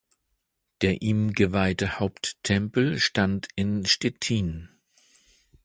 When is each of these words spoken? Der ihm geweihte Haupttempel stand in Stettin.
Der 0.81 1.03
ihm 1.03 1.31
geweihte 1.31 1.99
Haupttempel 1.99 2.97
stand 2.97 3.49
in 3.55 3.85
Stettin. 3.85 4.67